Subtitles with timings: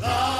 [0.00, 0.39] no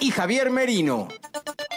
[0.00, 1.08] Y Javier Merino.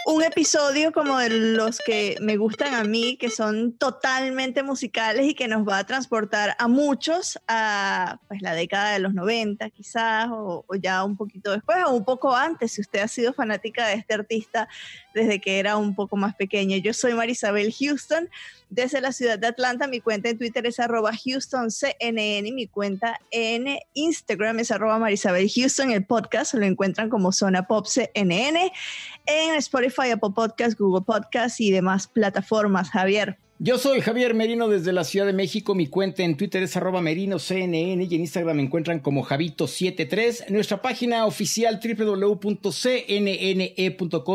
[0.06, 5.34] Un episodio como de los que me gustan a mí, que son totalmente musicales y
[5.34, 10.28] que nos va a transportar a muchos a pues, la década de los 90 quizás,
[10.30, 13.94] o, ya un poquito después, o un poco antes, si usted ha sido fanática de
[13.94, 14.68] este artista
[15.14, 16.76] desde que era un poco más pequeño.
[16.78, 18.28] Yo soy Marisabel Houston,
[18.70, 19.86] desde la ciudad de Atlanta.
[19.86, 25.50] Mi cuenta en Twitter es arroba HoustonCNN y mi cuenta en Instagram es arroba Marisabel
[25.50, 25.90] Houston.
[25.90, 28.72] El podcast lo encuentran como Zona Pop CNN
[29.26, 32.90] en Spotify, Apple Podcast, Google Podcast y demás plataformas.
[32.90, 33.38] Javier.
[33.66, 35.74] Yo soy Javier Merino desde la Ciudad de México.
[35.74, 40.50] Mi cuenta en Twitter es arroba merinoCNN y en Instagram me encuentran como Javito73.
[40.50, 42.52] Nuestra página oficial www.cnne.com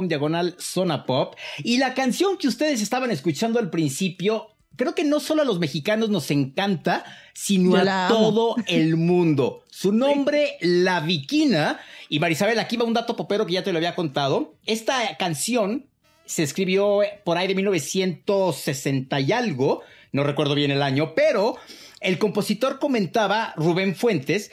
[0.08, 1.36] diagonal zona pop.
[1.60, 5.60] Y la canción que ustedes estaban escuchando al principio, creo que no solo a los
[5.60, 7.06] mexicanos nos encanta,
[7.36, 9.62] sino a todo el mundo.
[9.70, 11.80] Su nombre, La Viquina.
[12.10, 14.56] Y Marisabel, aquí va un dato popero que ya te lo había contado.
[14.66, 15.86] Esta canción
[16.30, 19.82] se escribió por ahí de 1960 y algo,
[20.12, 21.58] no recuerdo bien el año, pero
[22.02, 24.52] el compositor comentaba, Rubén Fuentes,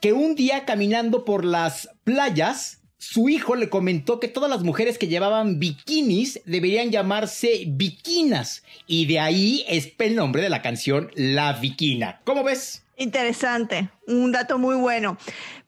[0.00, 4.96] que un día caminando por las playas, su hijo le comentó que todas las mujeres
[4.96, 11.10] que llevaban bikinis deberían llamarse bikinas, y de ahí es el nombre de la canción
[11.14, 12.22] La Viquina.
[12.24, 12.84] ¿Cómo ves?
[13.00, 15.18] Interesante, un dato muy bueno.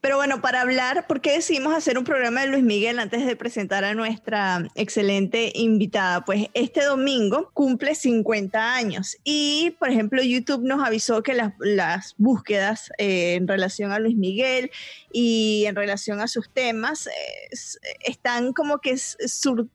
[0.01, 3.37] Pero bueno, para hablar, ¿por qué decidimos hacer un programa de Luis Miguel antes de
[3.37, 6.25] presentar a nuestra excelente invitada?
[6.25, 12.15] Pues este domingo cumple 50 años y, por ejemplo, YouTube nos avisó que las, las
[12.17, 14.69] búsquedas eh, en relación a Luis Miguel
[15.13, 17.11] y en relación a sus temas eh,
[18.01, 19.69] están como que sur-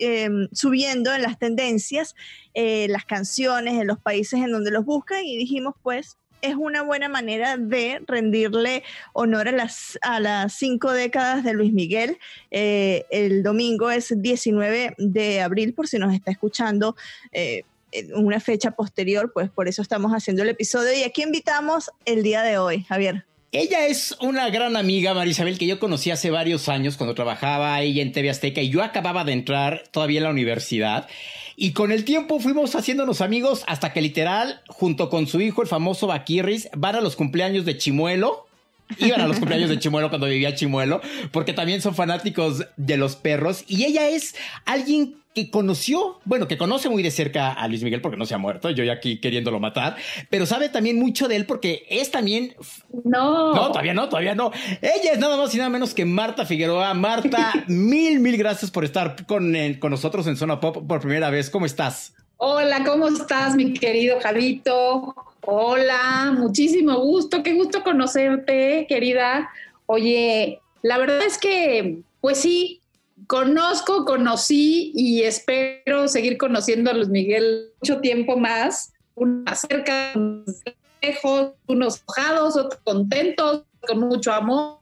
[0.00, 2.16] eh, subiendo en las tendencias,
[2.56, 7.08] las canciones en los países en donde los buscan y dijimos pues es una buena
[7.08, 8.82] manera de rendirle
[9.12, 12.18] honor a las, a las cinco décadas de Luis Miguel.
[12.50, 16.96] Eh, el domingo es 19 de abril, por si nos está escuchando.
[17.32, 17.62] eh,
[18.14, 20.92] una fecha posterior, pues por eso estamos haciendo el episodio.
[20.92, 23.24] Y aquí invitamos el día de hoy, Javier.
[23.50, 28.02] Ella es una gran amiga, Marisabel, que yo conocí hace varios años cuando trabajaba ella
[28.02, 31.08] en TV Azteca y yo acababa de entrar todavía en la universidad.
[31.60, 35.66] Y con el tiempo fuimos haciéndonos amigos hasta que literal, junto con su hijo, el
[35.66, 38.46] famoso Baquirris, van a los cumpleaños de Chimuelo.
[38.98, 41.00] Iban a los cumpleaños de Chimuelo cuando vivía Chimuelo,
[41.30, 43.64] porque también son fanáticos de los perros.
[43.66, 44.34] Y ella es
[44.64, 48.34] alguien que conoció, bueno, que conoce muy de cerca a Luis Miguel porque no se
[48.34, 49.96] ha muerto, yo ya aquí queriéndolo matar,
[50.30, 52.56] pero sabe también mucho de él porque es también
[53.04, 53.54] No.
[53.54, 54.50] no, todavía no, todavía no.
[54.80, 56.92] Ella es nada más y nada menos que Marta Figueroa.
[56.94, 61.50] Marta, mil, mil gracias por estar con, con nosotros en Zona Pop por primera vez.
[61.50, 62.14] ¿Cómo estás?
[62.38, 65.14] Hola, ¿cómo estás, mi querido Javito?
[65.42, 69.50] Hola, muchísimo gusto, qué gusto conocerte, querida.
[69.86, 72.80] Oye, la verdad es que, pues sí,
[73.26, 78.92] conozco, conocí y espero seguir conociendo a Luis Miguel mucho tiempo más.
[79.14, 80.62] Unos cerca, unos
[81.00, 84.78] lejos, unos enojados, otros contentos, con mucho amor.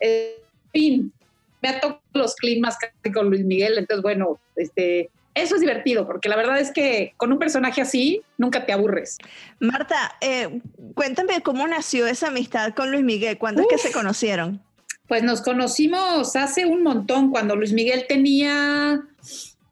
[0.00, 1.12] Eh, en fin,
[1.60, 5.10] me ha tocado los climas casi con Luis Miguel, entonces, bueno, este,
[5.42, 9.18] eso es divertido, porque la verdad es que con un personaje así nunca te aburres.
[9.60, 10.60] Marta, eh,
[10.94, 13.38] cuéntame cómo nació esa amistad con Luis Miguel.
[13.38, 14.60] ¿Cuándo es que se conocieron?
[15.06, 19.02] Pues nos conocimos hace un montón, cuando Luis Miguel tenía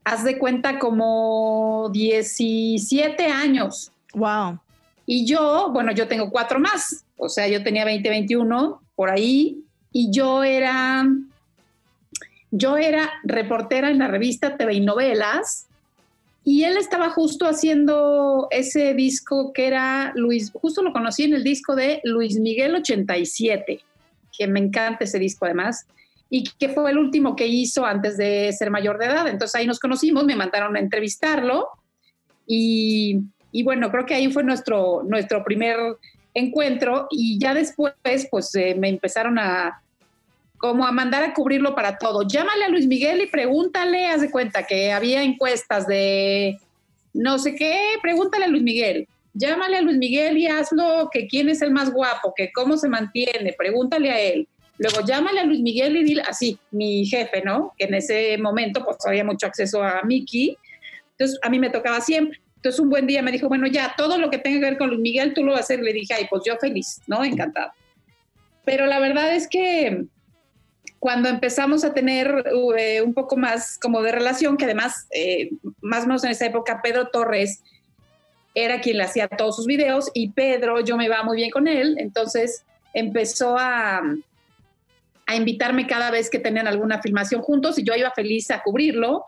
[0.06, 3.90] haz de cuenta como 17 años.
[4.14, 4.60] Wow.
[5.04, 9.64] Y yo, bueno, yo tengo cuatro más, o sea, yo tenía 20, 21 por ahí,
[9.90, 11.04] y yo era,
[12.56, 15.66] yo era reportera en la revista TV y Novelas,
[16.44, 21.42] y él estaba justo haciendo ese disco que era Luis, justo lo conocí en el
[21.42, 23.80] disco de Luis Miguel 87,
[24.36, 25.86] que me encanta ese disco además,
[26.30, 29.28] y que fue el último que hizo antes de ser mayor de edad.
[29.28, 31.68] Entonces ahí nos conocimos, me mandaron a entrevistarlo
[32.46, 33.24] y,
[33.64, 35.78] bueno, creo que ahí fue nuestro, nuestro primer
[36.34, 37.94] encuentro y ya después
[38.30, 39.82] pues eh, me empezaron a
[40.58, 42.22] como a mandar a cubrirlo para todo.
[42.26, 46.58] Llámale a Luis Miguel y pregúntale, haz de cuenta que había encuestas de
[47.12, 49.08] no sé qué, pregúntale a Luis Miguel.
[49.32, 52.88] Llámale a Luis Miguel y hazlo que quién es el más guapo, que cómo se
[52.88, 54.48] mantiene, pregúntale a él.
[54.78, 57.72] Luego llámale a Luis Miguel y dile, así, mi jefe, ¿no?
[57.78, 60.56] Que en ese momento pues había mucho acceso a Mickey.
[61.12, 62.38] Entonces a mí me tocaba siempre.
[62.56, 64.88] Entonces un buen día me dijo, bueno, ya, todo lo que tenga que ver con
[64.88, 65.80] Luis Miguel, tú lo vas a hacer.
[65.80, 67.24] Le dije, ay, pues yo feliz, ¿no?
[67.24, 67.72] Encantado.
[68.64, 70.04] Pero la verdad es que
[71.06, 72.44] cuando empezamos a tener
[72.76, 75.50] eh, un poco más como de relación, que además, eh,
[75.80, 77.62] más o menos en esa época, Pedro Torres
[78.56, 81.68] era quien le hacía todos sus videos y Pedro, yo me iba muy bien con
[81.68, 84.02] él, entonces empezó a,
[85.26, 89.24] a invitarme cada vez que tenían alguna filmación juntos y yo iba feliz a cubrirlo.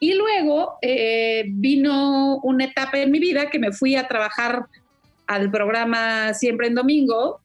[0.00, 4.66] Y luego eh, vino una etapa en mi vida que me fui a trabajar
[5.26, 7.40] al programa Siempre en Domingo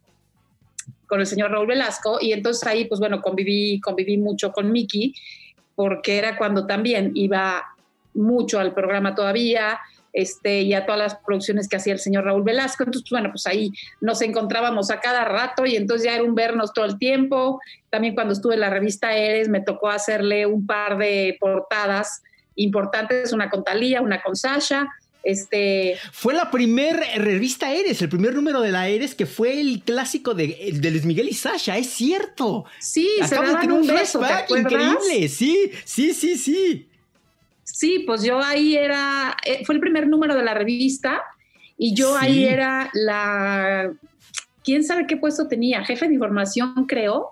[1.07, 5.13] con el señor Raúl Velasco y entonces ahí pues bueno conviví, conviví mucho con Miki
[5.75, 7.63] porque era cuando también iba
[8.17, 9.79] mucho al programa todavía,
[10.11, 12.83] este, y a todas las producciones que hacía el señor Raúl Velasco.
[12.83, 13.71] Entonces, bueno, pues ahí
[14.01, 17.61] nos encontrábamos a cada rato y entonces ya era un vernos todo el tiempo.
[17.91, 22.23] También cuando estuve en la revista Eres me tocó hacerle un par de portadas
[22.55, 24.87] importantes, una con Talía, una con Sasha.
[25.23, 25.97] Este...
[26.11, 30.33] Fue la primer revista Eres, el primer número de la Eres, que fue el clásico
[30.33, 32.65] de, de Luis Miguel y Sasha, es cierto.
[32.79, 36.87] Sí, Acabo se daban un, beso, increíble, sí, sí, sí, sí.
[37.63, 41.21] Sí, pues yo ahí era, eh, fue el primer número de la revista
[41.77, 43.91] y yo ahí era la,
[44.63, 47.31] quién sabe qué puesto tenía, jefe de información creo,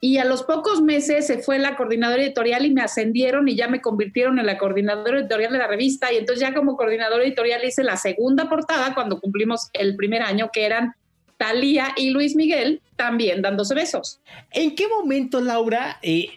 [0.00, 3.66] y a los pocos meses se fue la coordinadora editorial y me ascendieron y ya
[3.66, 6.12] me convirtieron en la coordinadora editorial de la revista.
[6.12, 10.50] Y entonces ya como coordinadora editorial hice la segunda portada cuando cumplimos el primer año,
[10.52, 10.94] que eran
[11.36, 14.20] Talía y Luis Miguel también dándose besos.
[14.52, 16.28] ¿En qué momento, Laura, eh,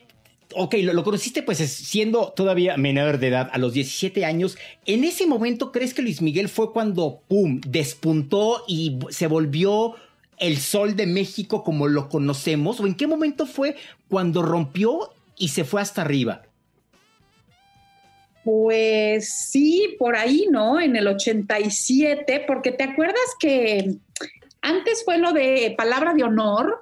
[0.55, 4.57] ok, lo, conociste pues siendo todavía menor de edad, a los 17 años.
[4.85, 9.95] ¿En ese momento crees que Luis Miguel fue cuando, ¡pum!, despuntó y se volvió
[10.41, 12.81] el sol de México como lo conocemos?
[12.81, 13.77] ¿O en qué momento fue
[14.09, 16.41] cuando rompió y se fue hasta arriba?
[18.43, 20.81] Pues sí, por ahí, ¿no?
[20.81, 23.95] En el 87, porque te acuerdas que
[24.61, 26.81] antes fue lo de palabra de honor,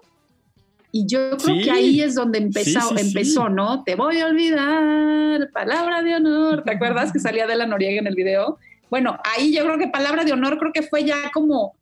[0.91, 3.83] y yo creo que ahí es donde empezó, empezó, ¿no?
[3.83, 6.63] Te voy a olvidar, palabra de honor.
[6.63, 8.57] ¿Te acuerdas que salía de la Noriega en el video?
[8.89, 11.75] Bueno, ahí yo creo que palabra de honor creo que fue ya como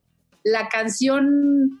[0.52, 1.80] la canción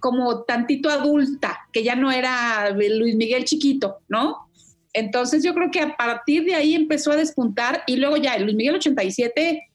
[0.00, 4.48] como tantito adulta, que ya no era Luis Miguel chiquito, ¿no?
[4.92, 8.54] Entonces yo creo que a partir de ahí empezó a despuntar y luego ya Luis
[8.54, 9.68] Miguel 87,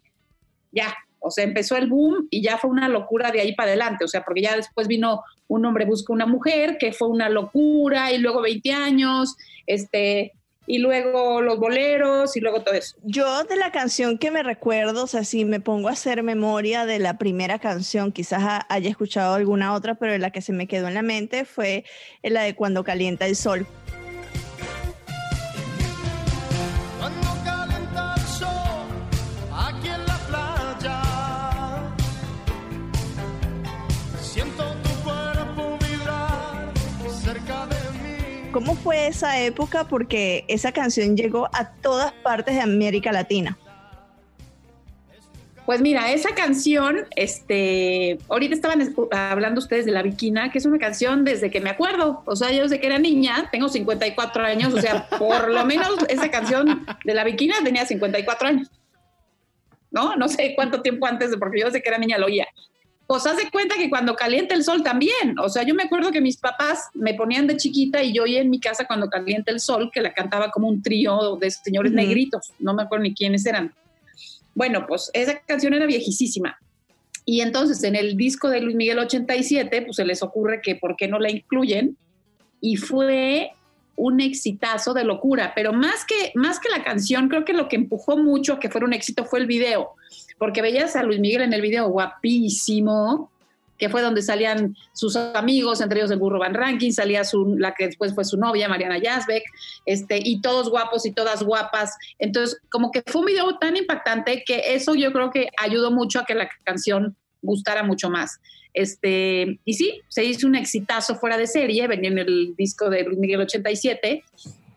[0.71, 4.05] ya, o sea, empezó el boom y ya fue una locura de ahí para adelante,
[4.05, 8.11] o sea, porque ya después vino un hombre busca una mujer, que fue una locura,
[8.11, 9.35] y luego 20 años,
[9.67, 10.33] este,
[10.65, 12.95] y luego los boleros y luego todo eso.
[13.03, 16.85] Yo de la canción que me recuerdo, o sea, si me pongo a hacer memoria
[16.85, 20.87] de la primera canción, quizás haya escuchado alguna otra, pero la que se me quedó
[20.87, 21.83] en la mente fue
[22.21, 23.67] la de Cuando calienta el sol.
[38.53, 39.87] ¿Cómo fue esa época?
[39.87, 43.57] Porque esa canción llegó a todas partes de América Latina.
[45.65, 50.77] Pues mira, esa canción, este, ahorita estaban hablando ustedes de La Viquina, que es una
[50.77, 54.71] canción desde que me acuerdo, o sea, yo desde que era niña, tengo 54 años,
[54.71, 58.69] o sea, por lo menos esa canción de La Viquina tenía 54 años,
[59.89, 60.15] ¿no?
[60.15, 62.47] No sé cuánto tiempo antes, porque yo desde que era niña lo oía
[63.13, 65.37] pues haz de cuenta que cuando calienta el sol también.
[65.37, 68.41] O sea, yo me acuerdo que mis papás me ponían de chiquita y yo oía
[68.41, 71.91] en mi casa cuando calienta el sol, que la cantaba como un trío de señores
[71.91, 73.71] negritos, no me acuerdo ni quiénes eran.
[74.55, 76.57] Bueno, pues esa canción era viejísima.
[77.23, 80.95] Y entonces en el disco de Luis Miguel 87, pues se les ocurre que por
[80.95, 81.95] qué no la incluyen.
[82.61, 83.51] Y fue
[83.95, 87.75] un exitazo de locura, pero más que, más que la canción, creo que lo que
[87.75, 89.91] empujó mucho a que fuera un éxito fue el video,
[90.43, 93.31] porque veías a Luis Miguel en el video guapísimo,
[93.77, 97.73] que fue donde salían sus amigos, entre ellos el burro Van Ranking, salía su, la
[97.73, 99.41] que después fue su novia, Mariana Yazbek,
[99.85, 101.95] este, y todos guapos y todas guapas.
[102.19, 106.19] Entonces, como que fue un video tan impactante que eso yo creo que ayudó mucho
[106.19, 108.41] a que la canción gustara mucho más.
[108.73, 113.03] Este, y sí, se hizo un exitazo fuera de serie, venía en el disco de
[113.03, 114.25] Luis Miguel 87,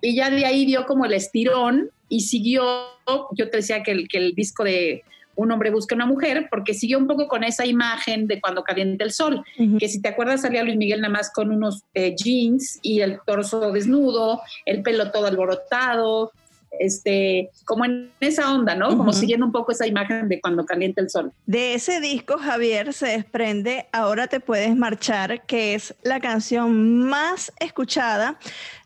[0.01, 2.85] y ya de ahí dio como el estirón y siguió,
[3.33, 5.03] yo te decía que el, que el disco de
[5.37, 9.05] un hombre busca una mujer, porque siguió un poco con esa imagen de cuando calienta
[9.05, 9.45] el sol,
[9.79, 13.21] que si te acuerdas salía Luis Miguel nada más con unos eh, jeans y el
[13.25, 16.33] torso desnudo, el pelo todo alborotado,
[16.79, 18.97] este, como en esa onda, ¿no?
[18.97, 21.33] Como siguiendo un poco esa imagen de cuando calienta el sol.
[21.47, 27.53] De ese disco, Javier, se desprende Ahora te puedes marchar, que es la canción más
[27.61, 28.39] escuchada,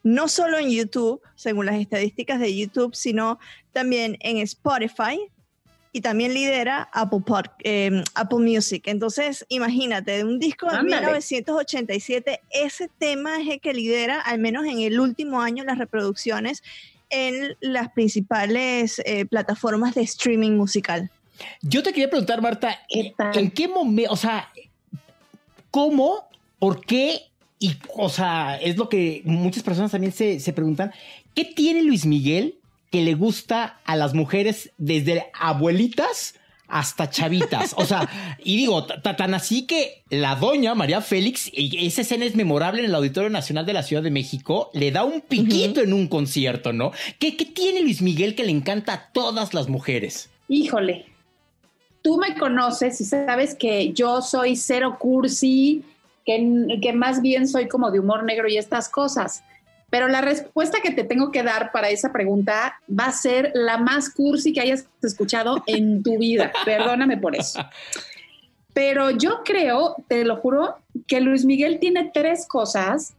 [0.02, 3.38] no solo en YouTube, según las estadísticas de YouTube, sino
[3.72, 5.20] también en Spotify,
[5.92, 7.20] y también lidera Apple,
[7.60, 8.84] em, Apple Music.
[8.86, 14.66] Entonces, imagínate, de un disco de 1987, ese tema es el que lidera, al menos
[14.66, 16.62] en el último año, las reproducciones
[17.10, 21.10] en las principales eh, plataformas de streaming musical.
[21.62, 24.48] Yo te quería preguntar, Marta, ¿en qué momento, o sea,
[25.70, 26.28] cómo,
[26.58, 27.22] por qué,
[27.58, 30.92] y, o sea, es lo que muchas personas también se, se preguntan,
[31.34, 32.59] ¿qué tiene Luis Miguel
[32.90, 36.34] que le gusta a las mujeres desde abuelitas
[36.70, 37.74] hasta chavitas.
[37.76, 38.08] O sea,
[38.44, 42.86] y digo, tan así que la doña María Félix, y esa escena es memorable en
[42.86, 46.72] el Auditorio Nacional de la Ciudad de México, le da un piquito en un concierto,
[46.72, 46.92] ¿no?
[47.18, 50.30] ¿Qué, ¿Qué, tiene Luis Miguel que le encanta a todas las mujeres?
[50.48, 51.06] Híjole,
[52.02, 55.82] tú me conoces y sabes que yo soy cero cursi,
[56.24, 59.42] que, que más bien soy como de humor negro y estas cosas.
[59.90, 63.76] Pero la respuesta que te tengo que dar para esa pregunta va a ser la
[63.76, 66.52] más cursi que hayas escuchado en tu vida.
[66.64, 67.60] Perdóname por eso.
[68.72, 70.76] Pero yo creo, te lo juro,
[71.08, 73.14] que Luis Miguel tiene tres cosas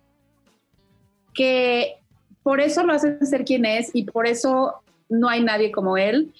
[1.34, 1.98] que
[2.42, 6.34] por eso lo hacen ser quien es y por eso no hay nadie como él.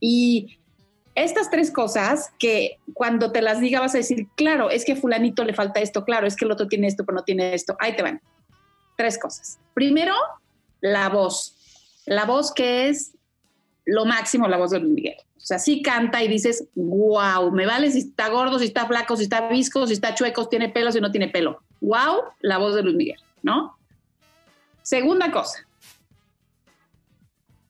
[0.00, 0.58] Y
[1.14, 5.44] estas tres cosas que cuando te las diga vas a decir, claro, es que fulanito
[5.44, 7.74] le falta esto, claro, es que el otro tiene esto, pero no tiene esto.
[7.80, 8.20] Ahí te van
[8.98, 9.58] tres cosas.
[9.74, 10.14] Primero,
[10.80, 11.54] la voz.
[12.04, 13.12] La voz que es
[13.86, 15.16] lo máximo, la voz de Luis Miguel.
[15.36, 19.16] O sea, sí canta y dices, wow, me vale si está gordo, si está flaco,
[19.16, 21.62] si está visco, si está chueco, si tiene pelo, si no tiene pelo.
[21.80, 23.78] Wow, la voz de Luis Miguel, ¿no?
[24.82, 25.64] Segunda cosa.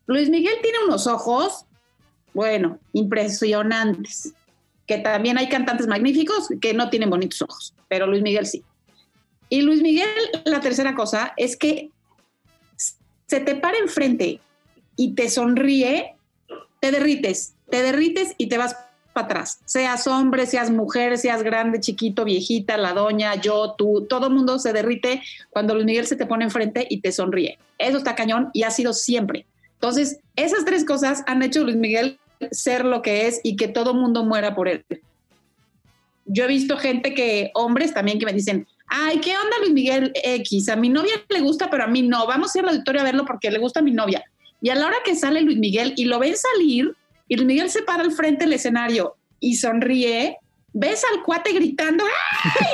[0.07, 1.67] Luis Miguel tiene unos ojos,
[2.33, 4.33] bueno, impresionantes.
[4.87, 8.65] Que también hay cantantes magníficos que no tienen bonitos ojos, pero Luis Miguel sí.
[9.49, 10.09] Y Luis Miguel,
[10.45, 11.91] la tercera cosa es que
[13.27, 14.41] se te para enfrente
[14.97, 16.17] y te sonríe,
[16.81, 18.77] te derrites, te derrites y te vas
[19.13, 19.61] para atrás.
[19.65, 24.73] Seas hombre, seas mujer, seas grande, chiquito, viejita, la doña, yo, tú, todo mundo se
[24.73, 27.59] derrite cuando Luis Miguel se te pone enfrente y te sonríe.
[27.79, 29.47] Eso está cañón y ha sido siempre.
[29.75, 32.19] Entonces, esas tres cosas han hecho Luis Miguel
[32.51, 34.85] ser lo que es y que todo mundo muera por él.
[36.25, 40.13] Yo he visto gente que, hombres también, que me dicen, ay, ¿qué onda Luis Miguel
[40.15, 40.69] X?
[40.69, 42.27] A mi novia le gusta, pero a mí no.
[42.27, 44.23] Vamos a ir al auditorio a verlo porque le gusta a mi novia.
[44.61, 46.95] Y a la hora que sale Luis Miguel y lo ven salir,
[47.29, 50.39] y Luis Miguel se para al frente del escenario y sonríe,
[50.73, 52.05] ves al cuate gritando,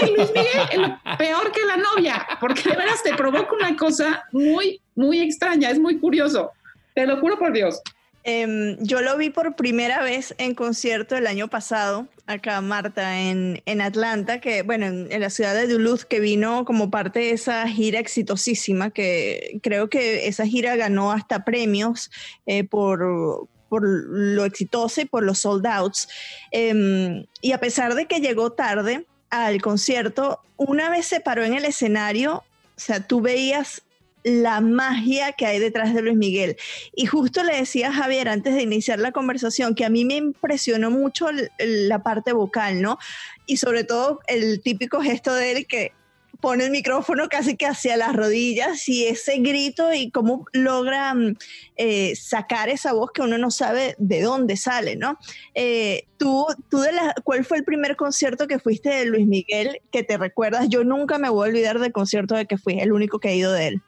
[0.01, 0.95] ¡ay, Luis Miguel!
[1.19, 5.79] peor que la novia, porque de veras te provoca una cosa muy, muy extraña, es
[5.79, 6.53] muy curioso.
[6.95, 7.81] Te lo juro por Dios.
[8.27, 13.63] Em, yo lo vi por primera vez en concierto el año pasado, acá Marta, en,
[13.67, 17.69] en Atlanta, que bueno, en, la ciudad de Duluth, que vino como parte de esa
[17.69, 22.11] gira exitosísima, que creo que esa gira ganó hasta premios
[22.47, 26.09] eh, por, por lo exitoso y por los sold outs.
[26.51, 31.53] Em, y a pesar de que llegó tarde al concierto, una vez se paró en
[31.53, 33.83] el escenario, o sea, tú veías
[34.25, 36.57] la magia que hay detrás de Luis Miguel.
[36.95, 40.17] Y justo le decía a Javier antes de iniciar la conversación que a mí me
[40.17, 41.29] impresionó mucho
[41.59, 42.99] la parte vocal, ¿no?
[43.47, 45.93] Y sobre todo el típico gesto de él que
[46.41, 51.37] pone el micrófono casi que hacia las rodillas y ese grito y cómo logra mm,
[51.77, 55.19] eh, sacar esa voz que uno no sabe de dónde sale, ¿no?
[55.55, 59.81] Eh, tú, tú de la, ¿cuál fue el primer concierto que fuiste de Luis Miguel
[59.91, 60.69] que te recuerdas?
[60.69, 63.37] Yo nunca me voy a olvidar del concierto de que fui, el único que he
[63.37, 63.83] ido de él.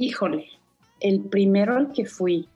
[0.00, 0.48] Híjole,
[0.98, 2.48] el primero al que fui.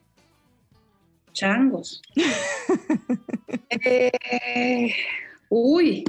[1.32, 2.00] Changos.
[3.70, 4.92] Eh,
[5.48, 6.04] uy,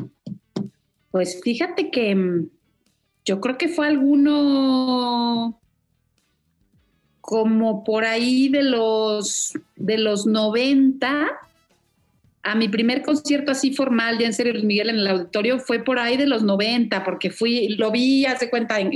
[1.12, 2.50] pues fíjate que mm,
[3.26, 5.60] yo creo que fue alguno
[7.22, 11.28] como por ahí de los, de los 90,
[12.46, 15.84] a mi primer concierto así formal, ya en serio, Luis Miguel en el auditorio, fue
[15.84, 18.92] por ahí de los 90, porque fui, lo vi, hace cuenta, en,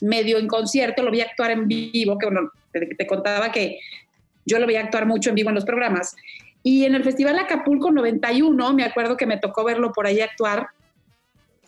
[0.00, 3.78] medio en concierto, lo vi actuar en vivo, que bueno, te, te, contaba que
[4.46, 6.16] yo lo vi actuar mucho en vivo en los programas.
[6.62, 10.68] Y en el Festival Acapulco 91, me acuerdo que me tocó verlo por ahí actuar,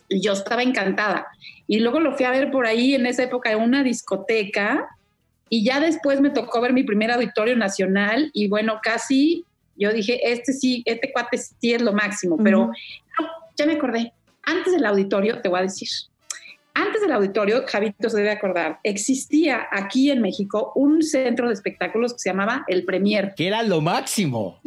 [0.09, 1.27] y yo estaba encantada.
[1.67, 4.87] Y luego lo fui a ver por ahí en esa época en una discoteca,
[5.49, 9.45] y ya después me tocó ver mi primer auditorio nacional y bueno, casi
[9.79, 12.71] yo dije, este sí, este cuate sí es lo máximo, pero
[13.55, 14.13] ya me acordé.
[14.43, 15.87] Antes del auditorio, te voy a decir,
[16.73, 22.13] antes del auditorio, Javito se debe acordar, existía aquí en México un centro de espectáculos
[22.13, 23.33] que se llamaba El Premier.
[23.35, 24.59] Que era lo máximo.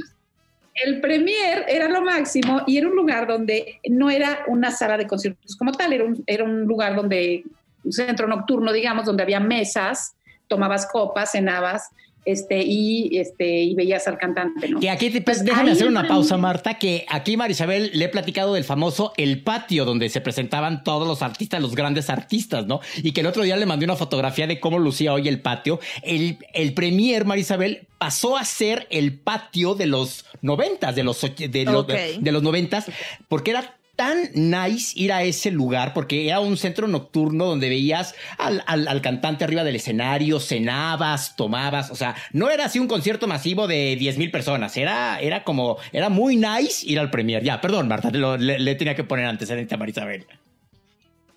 [0.75, 5.07] El Premier era lo máximo y era un lugar donde no era una sala de
[5.07, 7.45] conciertos como tal, era un, era un lugar donde,
[7.85, 10.14] un centro nocturno, digamos, donde había mesas
[10.52, 11.88] tomabas copas, cenabas,
[12.25, 14.81] este, y, este, y veías al cantante, ¿no?
[14.81, 18.64] Que aquí, pues, déjame hacer una pausa, Marta, que aquí, Marisabel, le he platicado del
[18.64, 22.81] famoso El Patio, donde se presentaban todos los artistas, los grandes artistas, ¿no?
[23.02, 25.81] Y que el otro día le mandé una fotografía de cómo lucía hoy el patio.
[26.02, 31.64] El, el premier, Marisabel, pasó a ser el patio de los noventas, de los, de,
[31.64, 32.87] los, de los noventas,
[33.29, 38.15] porque era tan nice ir a ese lugar porque era un centro nocturno donde veías
[38.39, 43.27] al, al, cantante arriba del escenario, cenabas, tomabas, o sea, no era así un concierto
[43.27, 47.43] masivo de 10 mil personas, era, era como, era muy nice ir al premier.
[47.43, 50.27] Ya, perdón, Marta, le, tenía que poner antecedente a Marisabel.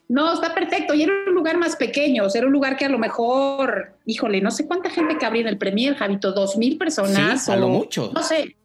[0.08, 0.94] No, está perfecto.
[0.94, 3.98] Y era un lugar más pequeño, o sea, era un lugar que a lo mejor,
[4.06, 7.44] híjole, no sé cuánta gente cabría en el Premier, Javito, dos mil personas.
[7.46, 8.12] Sí, a lo mucho.
[8.14, 8.56] No sé,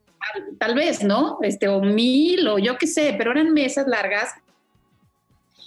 [0.59, 1.39] tal vez, ¿no?
[1.43, 4.35] Este, o mil, o yo qué sé, pero eran mesas largas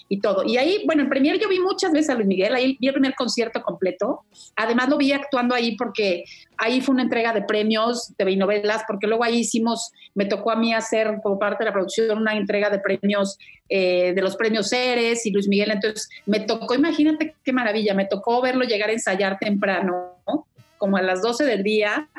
[0.10, 0.43] y todo.
[0.45, 2.93] Y ahí, bueno, en Premier yo vi muchas veces a Luis Miguel, ahí vi el
[2.93, 4.22] primer concierto completo.
[4.55, 6.24] Además lo vi actuando ahí porque
[6.57, 10.55] ahí fue una entrega de premios de novelas, porque luego ahí hicimos, me tocó a
[10.55, 13.38] mí hacer como parte de la producción una entrega de premios,
[13.69, 15.72] eh, de los premios Ceres y Luis Miguel.
[15.72, 20.48] Entonces me tocó, imagínate qué maravilla, me tocó verlo llegar a ensayar temprano, ¿no?
[20.77, 22.09] como a las 12 del día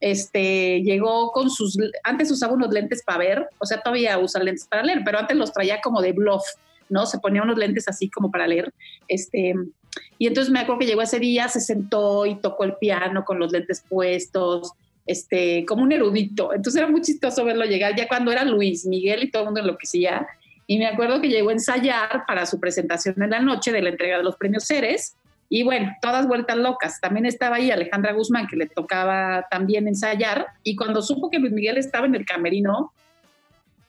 [0.00, 4.66] este, llegó con sus, antes usaba unos lentes para ver, o sea, todavía usa lentes
[4.66, 6.42] para leer, pero antes los traía como de bluff,
[6.88, 7.06] ¿no?
[7.06, 8.72] Se ponía unos lentes así como para leer,
[9.08, 9.54] este,
[10.18, 13.38] y entonces me acuerdo que llegó ese día, se sentó y tocó el piano con
[13.38, 14.72] los lentes puestos,
[15.06, 16.54] este, como un erudito.
[16.54, 19.60] Entonces era muy chistoso verlo llegar, ya cuando era Luis Miguel y todo el mundo
[19.60, 20.26] enloquecía.
[20.66, 23.88] Y me acuerdo que llegó a ensayar para su presentación en la noche de la
[23.88, 25.16] entrega de los premios Ceres
[25.52, 27.00] y bueno, todas vueltas locas.
[27.00, 30.46] También estaba ahí Alejandra Guzmán, que le tocaba también ensayar.
[30.62, 32.92] Y cuando supo que Luis Miguel estaba en el camerino,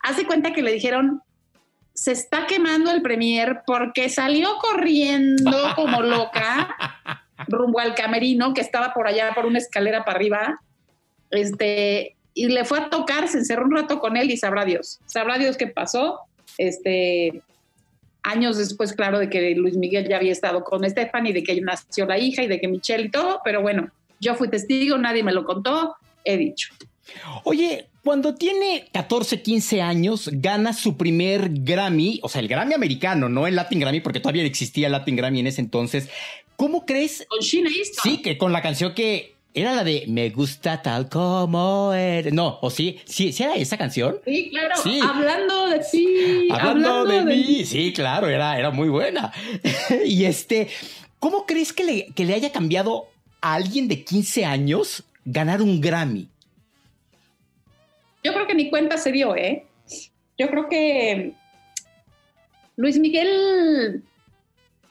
[0.02, 1.21] hace cuenta que le dijeron,
[1.93, 6.76] se está quemando el premier porque salió corriendo como loca
[7.47, 10.62] rumbo al camerino que estaba por allá por una escalera para arriba.
[11.30, 15.00] Este, y le fue a tocar, se encerró un rato con él y sabrá Dios.
[15.06, 16.21] Sabrá Dios qué pasó.
[16.58, 17.43] Este,
[18.24, 22.06] años después, claro, de que Luis Miguel ya había estado con Stephanie, de que nació
[22.06, 25.34] la hija y de que Michelle y todo, pero bueno, yo fui testigo, nadie me
[25.34, 26.74] lo contó, he dicho.
[27.44, 33.30] Oye, cuando tiene 14, 15 años, gana su primer Grammy, o sea, el Grammy americano,
[33.30, 36.10] no el Latin Grammy, porque todavía existía el Latin Grammy en ese entonces.
[36.56, 37.26] ¿Cómo crees?
[37.28, 38.04] Con Easton.
[38.04, 42.34] Sí, que con la canción que era la de Me gusta tal como eres.
[42.34, 44.18] No, o sí, sí, sí era esa canción.
[44.26, 44.76] Sí, claro.
[45.08, 46.48] Hablando de ti.
[46.52, 47.66] Hablando, de, mí.
[47.66, 49.32] Sí, claro, era, era muy buena.
[50.06, 50.70] y este,
[51.20, 53.08] ¿cómo crees que le, que le haya cambiado
[53.42, 56.28] a alguien de 15 años ganar un Grammy?
[58.24, 59.66] Yo creo que ni cuenta se dio, ¿eh?
[60.38, 61.34] Yo creo que
[62.76, 64.04] Luis Miguel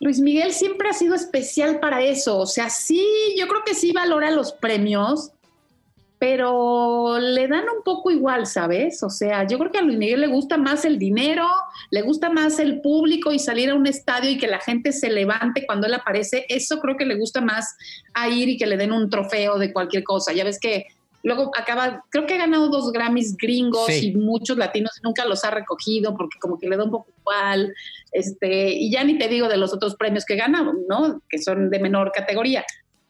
[0.00, 2.38] Luis Miguel siempre ha sido especial para eso.
[2.38, 3.06] O sea, sí,
[3.38, 5.30] yo creo que sí valora los premios,
[6.18, 9.02] pero le dan un poco igual, ¿sabes?
[9.02, 11.46] O sea, yo creo que a Luis Miguel le gusta más el dinero,
[11.90, 15.10] le gusta más el público y salir a un estadio y que la gente se
[15.10, 16.46] levante cuando él aparece.
[16.48, 17.76] Eso creo que le gusta más
[18.14, 20.32] a ir y que le den un trofeo de cualquier cosa.
[20.32, 20.86] Ya ves que
[21.22, 25.50] luego acaba, creo que ha ganado dos Grammys gringos y muchos latinos nunca los ha
[25.50, 27.74] recogido porque como que le da un poco igual,
[28.12, 31.22] este, y ya ni te digo de los otros premios que ganamos, ¿no?
[31.28, 32.64] Que son de menor categoría.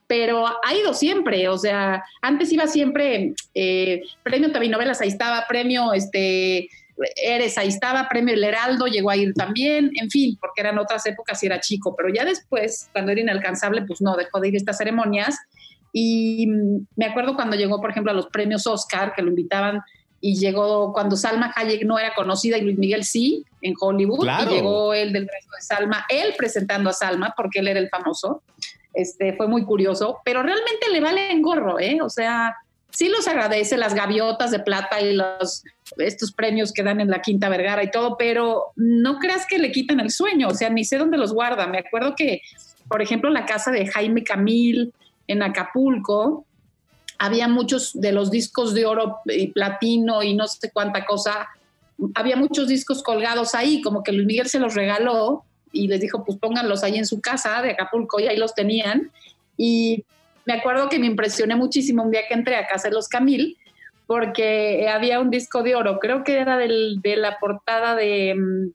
[0.06, 5.92] Pero ha ido siempre, o sea, antes iba siempre, eh, premio Novelas, ahí estaba, premio
[5.92, 6.68] este,
[7.16, 11.06] Eres, ahí estaba, premio El Heraldo, llegó a ir también, en fin, porque eran otras
[11.06, 14.54] épocas y era chico, pero ya después, cuando era inalcanzable, pues no, dejó de ir
[14.54, 15.38] a estas ceremonias
[15.92, 16.46] y
[16.96, 19.82] me acuerdo cuando llegó, por ejemplo, a los premios Oscar, que lo invitaban
[20.20, 24.28] y llegó cuando Salma Hayek no era conocida y Luis Miguel sí, en Hollywood.
[24.42, 27.88] Y llegó él del resto de Salma, él presentando a Salma, porque él era el
[27.88, 28.42] famoso.
[28.94, 32.00] este, fue muy curioso, pero realmente le vale en gorro, ¿eh?
[32.02, 32.56] O sea,
[32.90, 35.64] sí los agradece las gaviotas de plata y los
[35.96, 39.72] estos premios que dan en la Quinta Vergara y todo, pero no creas que le
[39.72, 41.66] quitan el sueño, o sea, ni sé dónde los guarda.
[41.66, 42.42] Me acuerdo que,
[42.88, 44.92] por ejemplo, la casa de Jaime Camil
[45.30, 46.44] en Acapulco,
[47.18, 51.48] había muchos de los discos de oro y platino y no sé cuánta cosa,
[52.14, 56.24] había muchos discos colgados ahí, como que Luis Miguel se los regaló y les dijo,
[56.24, 59.10] pues pónganlos ahí en su casa de Acapulco y ahí los tenían.
[59.56, 60.04] Y
[60.46, 63.56] me acuerdo que me impresioné muchísimo un día que entré a casa de los Camil,
[64.06, 68.72] porque había un disco de oro, creo que era del, de la portada de, mm,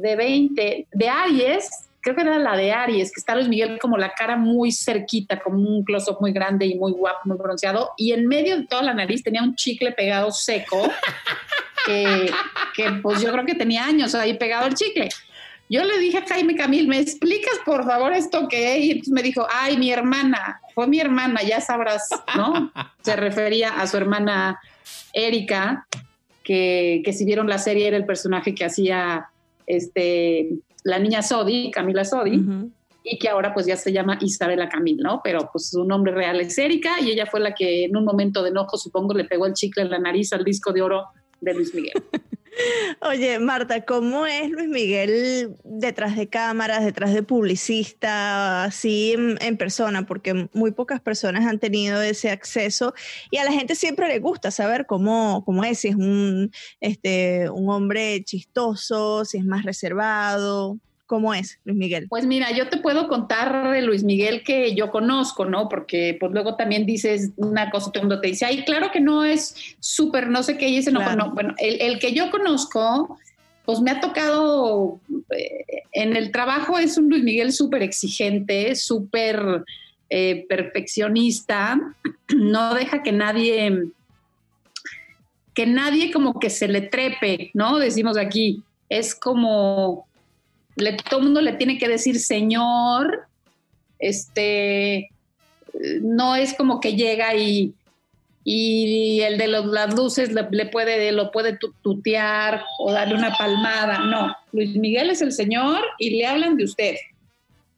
[0.00, 3.96] de 20, de Aries, creo que era la de Aries, que está Luis Miguel como
[3.96, 8.12] la cara muy cerquita, como un close-up muy grande y muy guapo, muy bronceado, y
[8.12, 10.82] en medio de toda la nariz tenía un chicle pegado seco,
[11.86, 12.30] que,
[12.74, 15.08] que pues yo creo que tenía años ahí pegado el chicle.
[15.68, 18.78] Yo le dije a Jaime Camil, ¿me explicas por favor esto qué?
[18.78, 22.72] Y entonces me dijo, ay, mi hermana, fue mi hermana, ya sabrás, ¿no?
[23.02, 24.58] Se refería a su hermana
[25.12, 25.86] Erika,
[26.42, 29.28] que, que si vieron la serie era el personaje que hacía
[29.68, 30.48] este,
[30.84, 32.42] la niña Sodi, Camila Sodi,
[33.02, 35.20] y que ahora pues ya se llama Isabela Camil, ¿no?
[35.22, 38.42] Pero pues su nombre real es Erika y ella fue la que en un momento
[38.42, 41.06] de enojo, supongo, le pegó el chicle en la nariz al disco de oro
[41.40, 41.94] de Luis Miguel.
[43.00, 50.06] Oye, Marta, ¿cómo es Luis Miguel detrás de cámaras, detrás de publicista, así en, persona?
[50.06, 52.94] Porque muy pocas personas han tenido ese acceso
[53.30, 57.48] y a la gente siempre le gusta saber cómo, cómo es, si es un, este,
[57.50, 60.78] un hombre chistoso, si es más reservado.
[61.10, 62.06] ¿Cómo es Luis Miguel?
[62.08, 65.68] Pues mira, yo te puedo contar de Luis Miguel que yo conozco, ¿no?
[65.68, 69.00] Porque pues luego también dices una cosa, todo el mundo te dice, ay, claro que
[69.00, 73.18] no es súper, no sé qué, y ese no, no, bueno, el, que yo conozco,
[73.64, 75.00] pues me ha tocado,
[75.36, 79.64] eh, en el trabajo es un Luis Miguel súper exigente, súper
[80.10, 81.76] eh, perfeccionista,
[82.36, 83.88] no deja que nadie,
[85.54, 87.80] que nadie como que se le trepe, ¿no?
[87.80, 90.06] Decimos aquí, es como
[91.08, 93.26] todo el mundo le tiene que decir señor,
[93.98, 95.10] este,
[96.02, 97.74] no es como que llega y,
[98.44, 104.34] y el de las luces le, puede, lo puede tutear o darle una palmada, no,
[104.52, 106.96] Luis Miguel es el señor y le hablan de usted,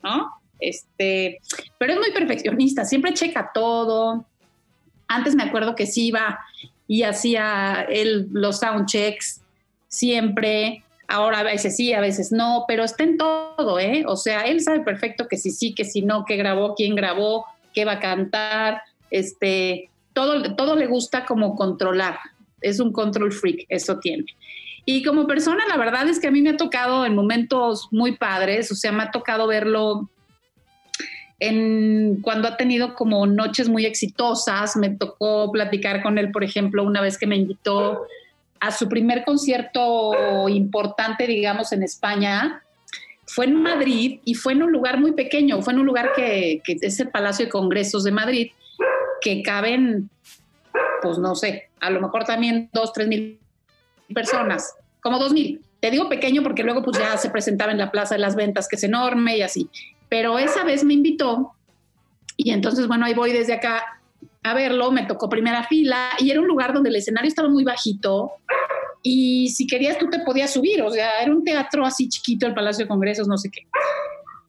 [0.03, 0.31] ¿no?
[0.61, 1.41] Este,
[1.79, 4.25] pero es muy perfeccionista, siempre checa todo.
[5.09, 6.39] Antes me acuerdo que sí iba
[6.87, 9.41] y hacía él los sound checks
[9.89, 14.03] siempre, Ahora a veces sí, a veces no, pero está en todo, ¿eh?
[14.07, 17.45] O sea, él sabe perfecto que si sí, que si no, qué grabó, quién grabó,
[17.75, 22.19] qué va a cantar, este, todo, todo le gusta como controlar.
[22.63, 24.25] Es un control freak, eso tiene.
[24.87, 28.17] Y como persona, la verdad es que a mí me ha tocado en momentos muy
[28.17, 30.09] padres, o sea, me ha tocado verlo
[31.41, 34.77] en, cuando ha tenido como noches muy exitosas.
[34.77, 38.07] Me tocó platicar con él, por ejemplo, una vez que me invitó
[38.63, 42.63] a su primer concierto importante, digamos, en España,
[43.27, 46.63] fue en Madrid y fue en un lugar muy pequeño, fue en un lugar que,
[46.65, 48.53] es el Palacio de Congresos de Madrid,
[49.21, 50.09] que caben,
[51.03, 53.41] pues no sé, a lo mejor también dos, tres mil
[54.15, 55.61] personas, como dos mil.
[55.81, 58.69] Te digo pequeño porque luego pues ya se presentaba en la Plaza de las Ventas,
[58.69, 59.69] que es enorme y así.
[60.09, 61.57] Pero esa vez me invitó
[62.37, 64.02] y entonces, bueno, ahí voy desde acá
[64.43, 67.65] a verlo, me tocó primera fila y era un lugar donde el escenario estaba muy
[67.65, 68.33] bajito
[69.03, 72.55] y si querías tú te podías subir, o sea, era un teatro así chiquito, el
[72.55, 73.67] Palacio de Congresos, no sé qué.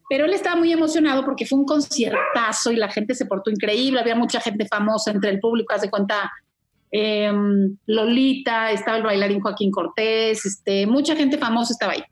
[0.10, 4.00] Pero él estaba muy emocionado porque fue un conciertazo y la gente se portó increíble,
[4.00, 6.32] había mucha gente famosa entre el público, hace cuenta
[6.92, 12.04] em, Lolita, estaba el bailarín Joaquín Cortés, este, mucha gente famosa estaba ahí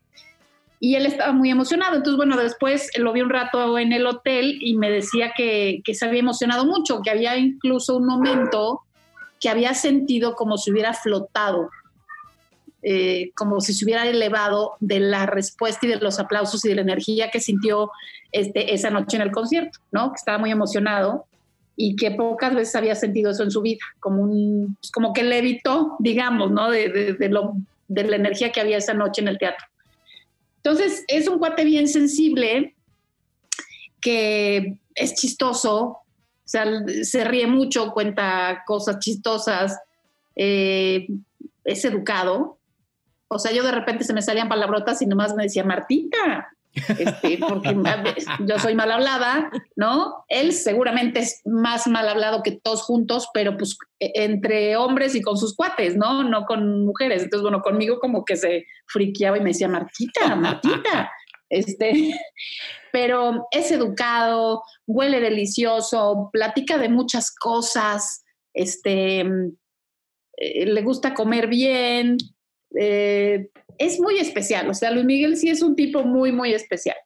[0.84, 1.94] y él estaba muy emocionado.
[1.94, 6.04] Entonces, bueno, después lo vi un rato en el hotel y me decía que, se
[6.04, 8.80] había emocionado mucho, que había incluso un momento
[9.40, 11.70] que había sentido como si hubiera flotado,
[12.82, 16.74] eh, como si se hubiera elevado de la respuesta y de los aplausos y de
[16.74, 17.92] la energía que sintió
[18.32, 20.10] este, esa noche en el concierto, ¿no?
[20.10, 21.26] Que estaba muy emocionado
[21.76, 25.22] y que pocas veces había sentido eso en su vida, como, un, pues, como que
[25.22, 26.70] levitó, digamos, ¿no?
[26.70, 27.54] De, lo,
[27.86, 29.64] de la energía que había esa noche en el teatro.
[30.64, 32.76] Entonces, es un cuate bien sensible,
[34.00, 36.04] que es chistoso, o
[36.44, 36.66] sea,
[37.02, 39.78] se ríe mucho, cuenta cosas chistosas,
[40.36, 41.08] eh,
[41.64, 42.58] es educado.
[43.28, 47.38] O sea, yo de repente se me salían palabrotas y nomás me decía, Martita, este,
[47.38, 47.74] porque
[48.46, 50.24] yo soy mal hablada, ¿no?
[50.28, 55.22] Él seguramente es más mal hablado que todos juntos, pero pues e, entre hombres y
[55.22, 56.22] con sus cuates, ¿no?
[56.24, 57.22] No con mujeres.
[57.22, 61.10] Entonces, bueno, conmigo como que se friqueaba y me decía, Martita, Martita.
[61.50, 61.92] Este,
[62.92, 69.20] pero es educado, huele delicioso, platica de muchas cosas, este,
[70.36, 72.16] eh, le gusta comer bien,
[72.78, 74.68] eh, es muy especial.
[74.68, 76.96] O sea, Luis Miguel sí es un tipo muy, muy especial.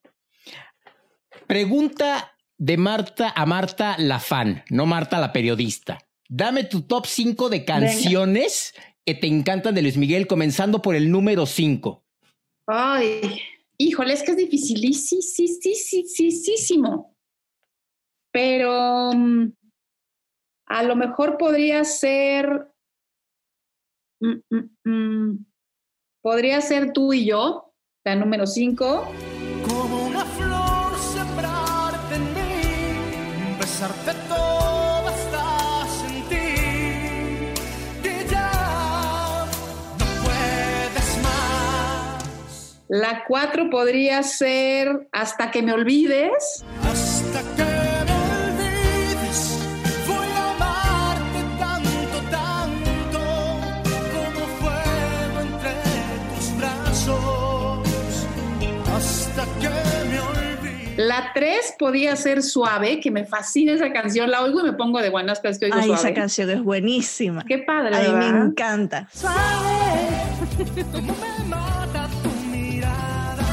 [1.47, 5.99] Pregunta de Marta a Marta la fan, no Marta la periodista.
[6.29, 8.75] Dame tu top 5 de canciones
[9.05, 12.05] que te encantan de Luis Miguel, comenzando por el número 5.
[12.67, 13.41] Ay,
[13.79, 17.15] híjole, es que es dificilísimo.
[18.33, 19.53] Pero mm,
[20.67, 22.69] a lo mejor podría ser.
[24.21, 24.41] Mm,
[24.85, 25.47] mm,
[26.27, 27.73] podría ser tú y yo,
[28.05, 29.13] la número 5.
[29.69, 37.55] Como una flor sembrarte en mí, besarte todo hasta sentir
[38.03, 39.47] que ya
[40.01, 42.83] no puedes más.
[42.89, 46.65] La 4 podría ser Hasta que me olvides.
[60.97, 64.31] La 3 podía ser Suave, que me fascina esa canción.
[64.31, 66.01] La oigo y me pongo de buenas oigo Ay, Suave.
[66.01, 67.45] esa canción es buenísima.
[67.47, 69.07] Qué padre, A mí me encanta.
[70.93, 73.45] Como me mata tu mirada,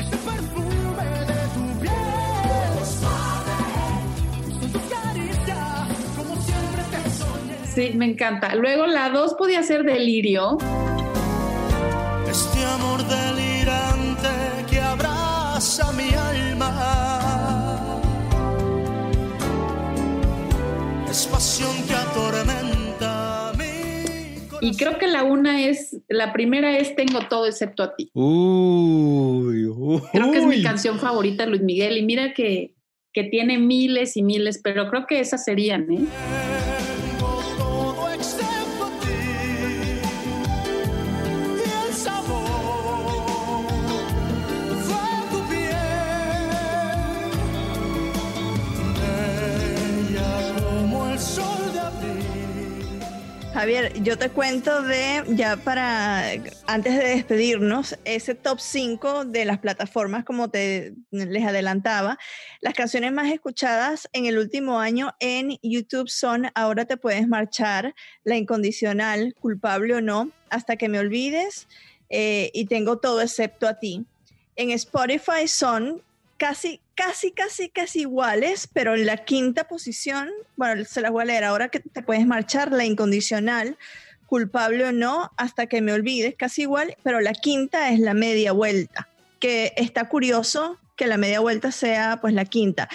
[0.00, 7.56] ese perfume de tu piel, son tus caricias, como siempre te soñé.
[7.90, 8.54] Sí, me encanta.
[8.56, 10.58] Luego la 2 podía ser Delirio.
[12.28, 13.14] Este amor que
[15.80, 16.70] abraza mi alma
[21.10, 24.58] es pasión que atormenta mi corazón.
[24.60, 28.10] Y creo que la una es, la primera es Tengo todo excepto a ti.
[28.14, 30.02] Uy, uy.
[30.12, 31.96] Creo que es mi canción favorita, Luis Miguel.
[31.96, 32.74] Y mira que,
[33.12, 36.06] que tiene miles y miles, pero creo que esas serían, ¿eh?
[53.58, 56.30] Javier, yo te cuento de, ya para,
[56.68, 62.18] antes de despedirnos, ese top 5 de las plataformas, como te les adelantaba,
[62.60, 67.96] las canciones más escuchadas en el último año en YouTube son Ahora te puedes marchar,
[68.22, 71.66] La Incondicional, Culpable o no, Hasta que me olvides
[72.10, 74.06] eh, y Tengo todo excepto a ti.
[74.54, 76.00] En Spotify son
[76.36, 81.26] casi, casi, casi, casi iguales, pero en la quinta posición, bueno, se las voy a
[81.26, 83.78] leer ahora que te puedes marchar, la incondicional,
[84.26, 88.50] culpable o no, hasta que me olvides, casi igual, pero la quinta es la media
[88.50, 89.08] vuelta,
[89.38, 92.88] que está curioso que la media vuelta sea pues la quinta.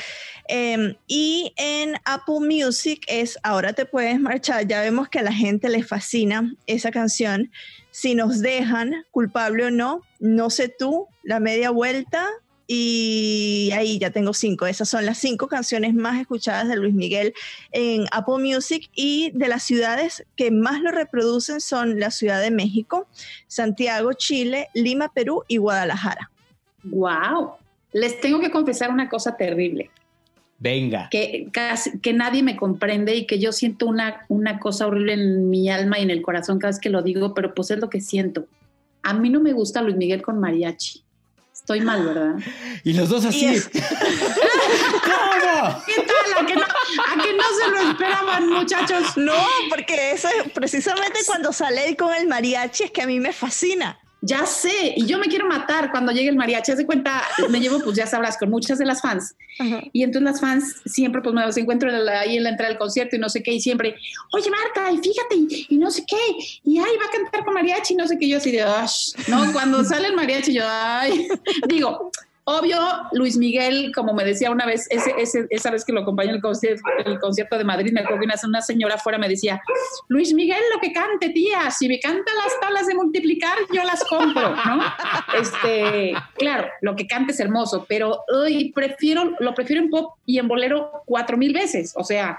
[0.50, 5.32] Eh, y en Apple Music es Ahora te puedes marchar, ya vemos que a la
[5.32, 7.52] gente le fascina esa canción.
[7.92, 12.28] Si nos dejan, culpable o no, no sé tú, la media vuelta,
[12.76, 14.66] y ahí ya tengo cinco.
[14.66, 17.34] Esas son las cinco canciones más escuchadas de Luis Miguel
[17.72, 22.50] en Apple Music y de las ciudades que más lo reproducen son la Ciudad de
[22.50, 23.08] México,
[23.48, 26.32] Santiago, Chile, Lima, Perú y Guadalajara.
[26.84, 27.52] ¡Wow!
[27.92, 29.92] Les tengo que confesar una cosa terrible,
[30.58, 31.10] Venga.
[31.12, 35.52] que, casi, que nadie me comprende y que yo siento una, una cosa horrible en
[35.52, 37.92] mi alma y en el corazón cada vez que lo digo, pero pues es lo
[37.92, 38.48] que siento.
[39.04, 41.04] A mí no me gusta Luis Miguel con mariachi.
[41.64, 42.36] Estoy mal, ¿verdad?
[42.84, 43.46] Y los dos así.
[43.46, 43.82] Es- ¿Cómo?
[45.86, 46.44] ¿Qué tal?
[46.44, 49.16] ¿A que, no, ¿A que no se lo esperaban, muchachos?
[49.16, 49.34] No,
[49.70, 53.32] porque eso es precisamente cuando sale él con el mariachi, es que a mí me
[53.32, 53.98] fascina.
[54.26, 56.72] Ya sé, y yo me quiero matar cuando llegue el mariachi.
[56.72, 59.36] Haz de cuenta, me llevo, pues ya sabrás, con muchas de las fans.
[59.92, 63.18] Y entonces las fans siempre, pues me los encuentro ahí en la entrada del concierto
[63.18, 63.96] y no sé qué, y siempre,
[64.32, 66.16] oye Marta, y fíjate, y, y no sé qué,
[66.64, 69.12] y ay, va a cantar con mariachi, y no sé qué, yo así de, "Ash",
[69.28, 69.52] ¿no?
[69.52, 71.28] Cuando sale el mariachi, yo, ay,
[71.68, 72.10] digo,
[72.46, 72.78] obvio,
[73.14, 76.36] Luis Miguel, como me decía una vez, ese, ese- esa vez que lo acompañé en
[76.36, 79.62] el concierto, el concierto de Madrid, me acuerdo que una, una señora afuera me decía,
[80.10, 84.04] Luis Miguel, lo que cante, tía, si me canta las tablas de multiplicar, yo las
[84.04, 84.82] compro, ¿no?
[85.40, 90.38] Este, claro, lo que cante es hermoso, pero hoy prefiero, lo prefiero en pop y
[90.40, 92.38] en bolero cuatro mil veces, o sea,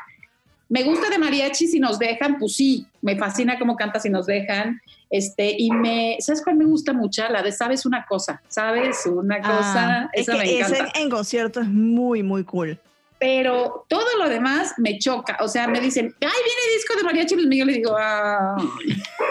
[0.68, 4.26] me gusta de mariachi si nos dejan, pues sí, me fascina cómo canta si nos
[4.26, 7.22] dejan, este, y me, ¿sabes cuál me gusta mucho?
[7.28, 10.98] La de sabes una cosa, sabes una cosa, Ah, es esa que me ese encanta.
[11.00, 12.78] en concierto es muy, muy cool.
[13.18, 15.38] pero todo lo demás me choca.
[15.40, 17.70] O sea, me dicen, ay, viene disco de Mariachi Luis Miguel.
[17.70, 18.56] Y digo, ah,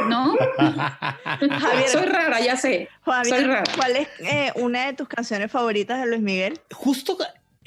[0.10, 0.36] no.
[1.60, 1.90] Javier.
[1.90, 2.88] Soy rara, ya sé.
[3.06, 3.64] Javier, Soy rara.
[3.76, 6.60] ¿cuál es eh, una de tus canciones favoritas de Luis Miguel?
[6.74, 7.18] Justo,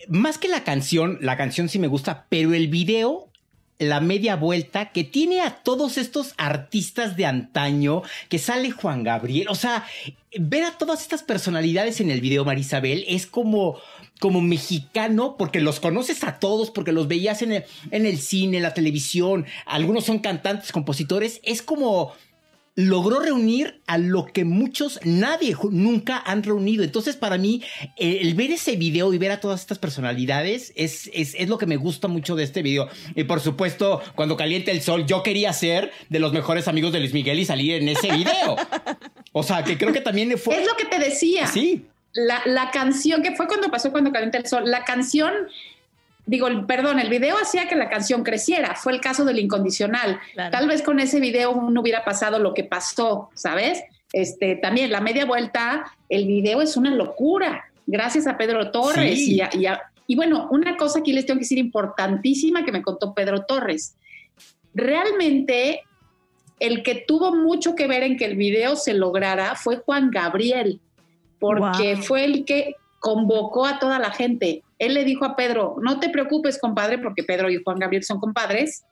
[0.09, 3.29] más que la canción, la canción sí me gusta, pero el video,
[3.79, 9.49] la media vuelta, que tiene a todos estos artistas de antaño, que sale Juan Gabriel,
[9.49, 9.85] o sea,
[10.39, 13.79] ver a todas estas personalidades en el video, Marisabel, es como
[14.19, 18.57] como mexicano, porque los conoces a todos, porque los veías en el, en el cine,
[18.57, 22.15] en la televisión, algunos son cantantes, compositores, es como
[22.77, 26.85] logró reunir a lo que muchos, nadie nunca han reunido.
[26.85, 27.62] Entonces, para mí,
[27.97, 31.57] eh, el ver ese video y ver a todas estas personalidades es, es, es lo
[31.57, 32.89] que me gusta mucho de este video.
[33.15, 37.01] Y por supuesto, cuando calienta el sol, yo quería ser de los mejores amigos de
[37.01, 38.57] Luis Miguel y salir en ese video.
[39.33, 40.61] O sea, que creo que también fue...
[40.61, 41.47] Es lo que te decía.
[41.47, 41.87] Sí.
[42.12, 45.33] La, la canción, que fue cuando pasó cuando calienta el sol, la canción,
[46.27, 48.75] digo, perdón, el video hacía que la canción creciera.
[48.75, 50.19] Fue el caso del incondicional.
[50.35, 50.51] Claro.
[50.51, 53.83] Tal vez con ese video no hubiera pasado lo que pasó, ¿sabes?
[54.12, 57.67] Este, también la media vuelta, el video es una locura.
[57.87, 59.19] Gracias a Pedro Torres.
[59.19, 59.37] Sí.
[59.37, 62.73] Y, a- y a- y bueno, una cosa aquí les tengo que decir importantísima que
[62.73, 63.97] me contó Pedro Torres.
[64.75, 65.83] Realmente,
[66.61, 70.81] el que tuvo mucho que ver en que el video se lograra fue Juan Gabriel,
[71.39, 72.03] porque Wow.
[72.05, 72.75] fue el que
[73.07, 74.64] convocó a toda la gente.
[74.81, 78.19] Él le dijo a Pedro, no te preocupes, compadre, porque Pedro y Juan Gabriel son
[78.19, 78.85] compadres.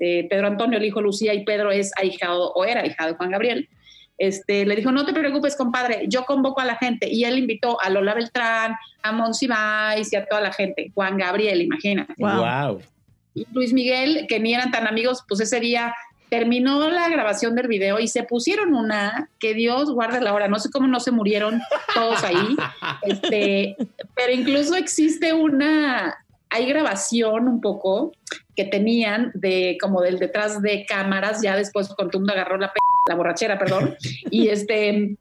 [0.00, 3.30] Eh, Pedro Antonio, el hijo Lucía, y Pedro es ahijado o era ahijado de Juan
[3.30, 3.68] Gabriel.
[4.18, 7.08] Este, le dijo, no te preocupes, compadre, yo convoco a la gente.
[7.08, 10.90] Y él invitó a Lola Beltrán, a Monsiváis y a toda la gente.
[10.92, 12.12] Juan Gabriel, imagínate.
[12.18, 12.38] Wow.
[12.38, 12.82] wow.
[13.34, 15.94] Y Luis Miguel, que ni eran tan amigos, pues ese día
[16.30, 20.48] terminó la grabación del video y se pusieron una que Dios guarde la hora.
[20.48, 21.60] No sé cómo no se murieron
[21.94, 22.56] todos ahí.
[23.02, 23.76] Este,
[24.14, 26.16] pero incluso existe una,
[26.50, 28.12] hay grabación un poco
[28.54, 33.14] que tenían de como del detrás de cámaras, ya después mundo agarró la, p- la
[33.14, 33.96] borrachera, perdón,
[34.30, 35.16] y este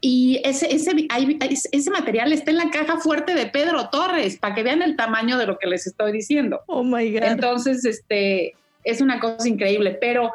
[0.00, 1.38] y ese, ese, hay-
[1.72, 5.38] ese material está en la caja fuerte de Pedro Torres, para que vean el tamaño
[5.38, 6.60] de lo que les estoy diciendo.
[6.66, 7.22] Oh my God.
[7.22, 8.54] Entonces, este,
[8.86, 10.32] es una cosa increíble, pero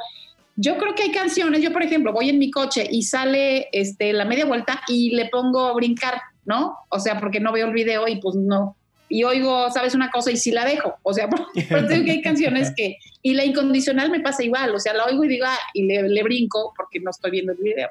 [0.55, 4.13] yo creo que hay canciones, yo por ejemplo voy en mi coche y sale este,
[4.13, 6.77] la media vuelta y le pongo a brincar, ¿no?
[6.89, 8.75] O sea, porque no veo el video y pues no.
[9.09, 10.95] Y oigo, sabes una cosa y sí la dejo.
[11.03, 12.97] O sea, por, por eso digo que hay canciones que...
[13.21, 16.07] Y la incondicional me pasa igual, o sea, la oigo y digo, ah, y le,
[16.07, 17.89] le brinco porque no estoy viendo el video.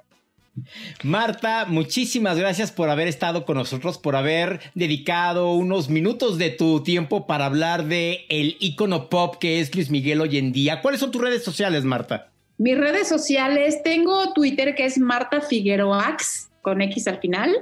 [1.02, 6.82] Marta, muchísimas gracias por haber estado con nosotros, por haber dedicado unos minutos de tu
[6.82, 10.82] tiempo para hablar de el ícono pop que es Luis Miguel hoy en día.
[10.82, 12.28] ¿Cuáles son tus redes sociales, Marta?
[12.58, 17.54] Mis redes sociales, tengo Twitter que es Marta Figueroax, con X al final,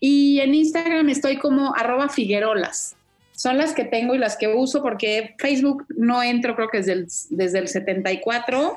[0.00, 2.94] y en Instagram estoy como arroba figuerolas.
[3.32, 6.92] Son las que tengo y las que uso porque Facebook no entro creo que desde
[6.92, 8.74] el, desde el 74.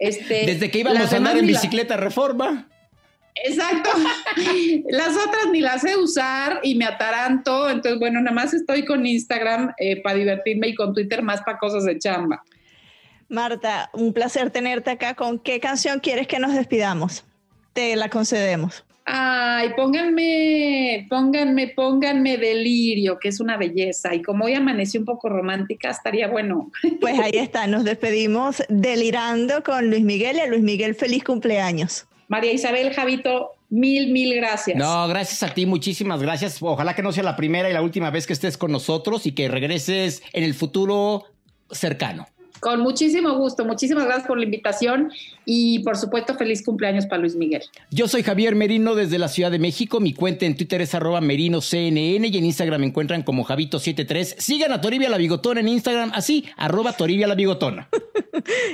[0.00, 2.68] Este, Desde que íbamos a andar en la- bicicleta reforma.
[3.34, 3.90] Exacto.
[4.88, 7.68] Las otras ni las sé usar y me ataranto.
[7.68, 11.58] Entonces, bueno, nada más estoy con Instagram eh, para divertirme y con Twitter más para
[11.58, 12.42] cosas de chamba.
[13.28, 15.14] Marta, un placer tenerte acá.
[15.14, 17.24] ¿Con qué canción quieres que nos despidamos?
[17.72, 18.84] Te la concedemos.
[19.06, 24.14] Ay, pónganme, pónganme, pónganme delirio, que es una belleza.
[24.14, 26.70] Y como hoy amanecí un poco romántica, estaría bueno.
[27.00, 32.06] Pues ahí está, nos despedimos delirando con Luis Miguel y a Luis Miguel feliz cumpleaños.
[32.28, 34.76] María Isabel Javito, mil, mil gracias.
[34.76, 36.58] No, gracias a ti, muchísimas gracias.
[36.60, 39.32] Ojalá que no sea la primera y la última vez que estés con nosotros y
[39.32, 41.24] que regreses en el futuro
[41.70, 42.26] cercano.
[42.60, 45.12] Con muchísimo gusto, muchísimas gracias por la invitación
[45.44, 47.62] y por supuesto feliz cumpleaños para Luis Miguel.
[47.90, 50.00] Yo soy Javier Merino desde la Ciudad de México.
[50.00, 54.36] Mi cuenta en Twitter es arroba merinoCNN y en Instagram me encuentran como Javito73.
[54.38, 57.88] Sigan a Toribia la Bigotona en Instagram, así, arroba Toribia la Bigotona.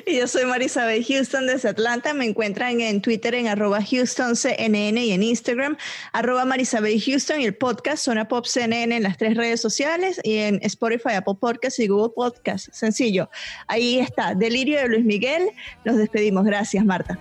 [0.06, 2.14] Y yo soy Marisabel Houston desde Atlanta.
[2.14, 5.76] Me encuentran en Twitter en arroba HoustonCNN y en Instagram
[6.12, 10.38] arroba Marisabel Houston y el podcast Zona Pop CNN en las tres redes sociales y
[10.38, 12.70] en Spotify, Apple Podcasts y Google Podcasts.
[12.72, 13.28] Sencillo.
[13.70, 15.52] Ahí está, Delirio de Luis Miguel.
[15.84, 16.44] Nos despedimos.
[16.44, 17.16] Gracias, Marta.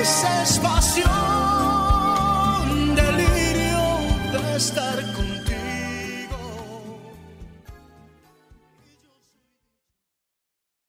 [0.00, 1.10] Es pasión,
[2.94, 3.82] delirio
[4.32, 5.19] de estar contigo.